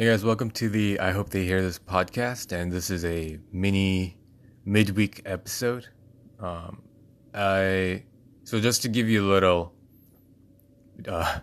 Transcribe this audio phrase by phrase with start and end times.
[0.00, 3.38] Hey guys, welcome to the I Hope They Hear This podcast, and this is a
[3.52, 4.16] mini
[4.64, 5.88] midweek episode.
[6.38, 6.80] Um,
[7.34, 8.04] I
[8.44, 9.74] so just to give you a little
[11.06, 11.40] uh,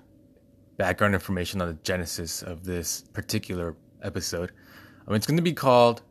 [0.76, 4.54] background information on the genesis of this particular episode,
[5.08, 6.02] um, it's going to be called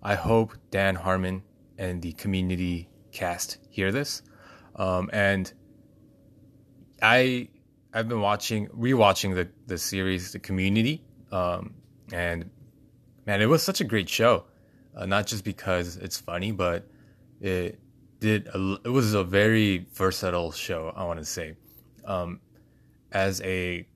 [0.00, 1.42] "I Hope Dan Harmon
[1.76, 4.22] and the Community Cast Hear This,"
[4.76, 5.52] um, and
[7.02, 7.48] I
[7.92, 11.02] I've been watching rewatching the the series The Community.
[11.32, 11.74] Um,
[12.12, 12.50] and
[13.26, 14.44] man, it was such a great show.
[14.96, 16.88] Uh, not just because it's funny, but
[17.40, 17.78] it
[18.20, 18.48] did.
[18.48, 20.92] A, it was a very versatile show.
[20.96, 21.54] I want to say,
[22.04, 22.40] um,
[23.12, 23.86] as a,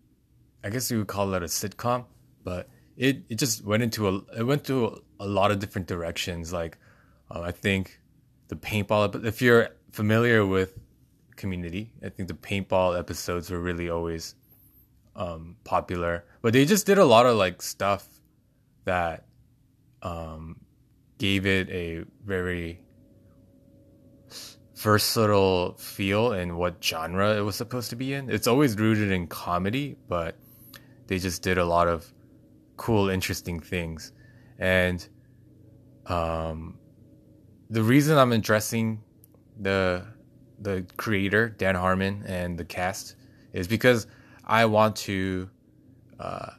[0.62, 2.04] I guess you would call it a sitcom,
[2.44, 5.86] but it it just went into a it went to a, a lot of different
[5.86, 6.52] directions.
[6.52, 6.76] Like,
[7.30, 7.98] uh, I think
[8.48, 9.24] the paintball.
[9.24, 10.78] If you're familiar with
[11.36, 14.34] Community, I think the paintball episodes were really always
[15.20, 18.08] um, popular, but they just did a lot of like stuff
[18.86, 19.26] that
[20.02, 20.58] um,
[21.18, 22.80] gave it a very
[24.76, 28.30] versatile feel in what genre it was supposed to be in.
[28.30, 30.36] It's always rooted in comedy, but
[31.06, 32.10] they just did a lot of
[32.78, 34.12] cool, interesting things.
[34.58, 35.06] And
[36.06, 36.78] um,
[37.68, 39.02] the reason I'm addressing
[39.60, 40.06] the
[40.62, 43.16] the creator Dan Harmon and the cast
[43.52, 44.06] is because
[44.50, 45.48] I want to
[46.18, 46.50] uh,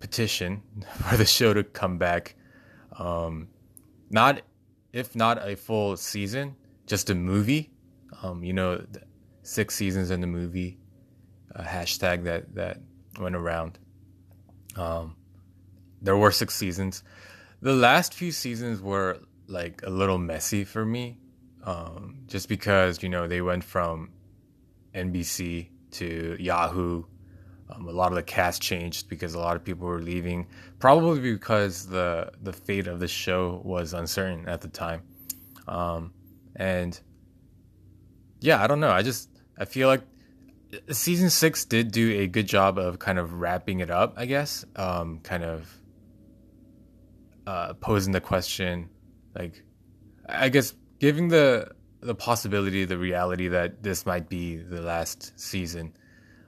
[0.00, 0.62] petition
[1.08, 2.34] for the show to come back.
[2.98, 3.48] Um,
[4.10, 4.42] not
[4.92, 7.70] if not a full season, just a movie.
[8.22, 8.84] Um, you know,
[9.42, 10.78] six seasons in the movie.
[11.54, 12.80] A hashtag that that
[13.20, 13.78] went around.
[14.74, 15.14] Um,
[16.02, 17.04] there were six seasons.
[17.62, 21.18] The last few seasons were like a little messy for me,
[21.62, 24.10] um, just because you know they went from
[24.92, 25.68] NBC
[25.98, 27.04] to Yahoo.
[27.68, 30.46] Um, a lot of the cast changed because a lot of people were leaving,
[30.78, 35.02] probably because the the fate of the show was uncertain at the time.
[35.66, 36.12] Um,
[36.54, 36.98] and
[38.40, 38.90] yeah, I don't know.
[38.90, 39.28] I just
[39.58, 40.02] I feel like
[40.90, 44.14] season six did do a good job of kind of wrapping it up.
[44.16, 45.80] I guess, um, kind of
[47.46, 48.90] uh, posing the question,
[49.34, 49.64] like
[50.28, 55.92] I guess giving the the possibility, the reality that this might be the last season.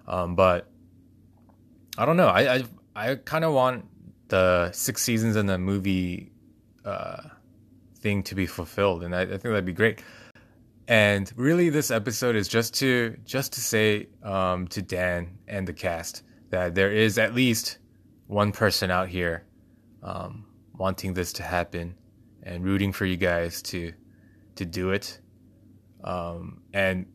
[0.06, 0.70] Um, but
[1.96, 2.28] I don't know.
[2.28, 2.64] I I,
[2.94, 3.84] I kind of want
[4.28, 6.32] the six seasons in the movie
[6.84, 7.22] uh,
[7.96, 10.02] thing to be fulfilled, and I, I, think that'd be great.
[10.86, 15.72] And really, this episode is just to just to say um, to Dan and the
[15.72, 17.78] cast that there is at least
[18.26, 19.44] one person out here
[20.02, 21.94] um, wanting this to happen
[22.42, 23.92] and rooting for you guys to
[24.54, 25.20] to do it
[26.04, 27.06] um, and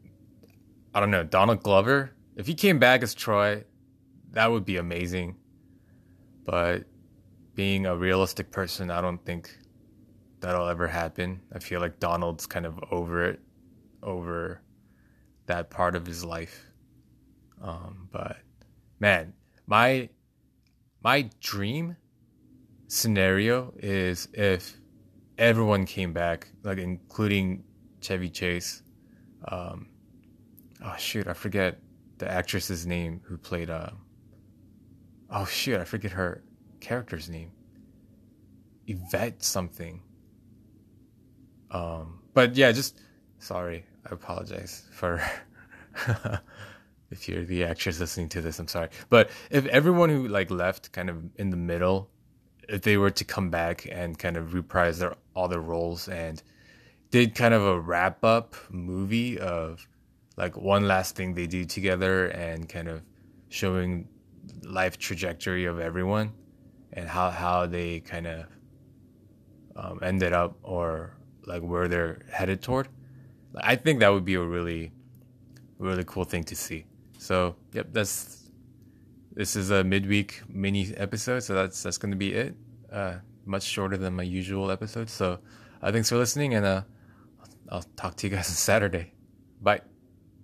[0.93, 3.63] I don't know, Donald Glover, if he came back as Troy,
[4.31, 5.35] that would be amazing.
[6.45, 6.85] But
[7.55, 9.55] being a realistic person, I don't think
[10.39, 11.41] that'll ever happen.
[11.53, 13.39] I feel like Donald's kind of over it,
[14.01, 14.61] over
[15.45, 16.65] that part of his life.
[17.61, 18.37] Um, but
[18.99, 19.33] man,
[19.67, 20.09] my
[21.01, 21.95] my dream
[22.87, 24.77] scenario is if
[25.37, 27.63] everyone came back, like including
[28.03, 28.83] Chevy Chase.
[29.47, 29.87] Um,
[30.83, 31.79] oh shoot, I forget
[32.17, 33.69] the actress's name who played.
[33.69, 33.89] Uh,
[35.29, 36.43] oh shoot, I forget her
[36.79, 37.51] character's name.
[38.87, 40.01] Yvette something.
[41.71, 42.99] Um, but yeah, just
[43.39, 43.85] sorry.
[44.05, 45.21] I apologize for
[47.09, 48.59] if you're the actress listening to this.
[48.59, 52.09] I'm sorry, but if everyone who like left kind of in the middle,
[52.67, 56.43] if they were to come back and kind of reprise their all their roles and
[57.13, 59.87] did kind of a wrap up movie of
[60.35, 63.03] like one last thing they do together and kind of
[63.49, 64.07] showing
[64.63, 66.33] life trajectory of everyone
[66.93, 68.45] and how how they kind of
[69.75, 71.15] um, ended up or
[71.45, 72.87] like where they're headed toward.
[73.61, 74.91] I think that would be a really
[75.77, 76.83] really cool thing to see.
[77.19, 78.49] So yep, that's
[79.33, 82.55] this is a midweek mini episode, so that's that's gonna be it.
[82.91, 85.11] Uh, much shorter than my usual episode.
[85.11, 85.37] So
[85.79, 86.81] uh, thanks for listening and uh
[87.69, 89.13] I'll talk to you guys on Saturday.
[89.61, 89.81] Bye.